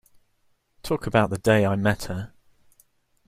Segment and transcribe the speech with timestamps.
[0.81, 2.33] Talk about the day I met her.